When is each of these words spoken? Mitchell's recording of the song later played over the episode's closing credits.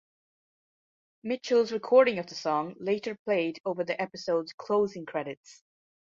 Mitchell's 1.21 1.71
recording 1.71 2.17
of 2.17 2.25
the 2.25 2.33
song 2.33 2.73
later 2.79 3.15
played 3.23 3.61
over 3.65 3.83
the 3.83 4.01
episode's 4.01 4.51
closing 4.51 5.05
credits. 5.05 5.61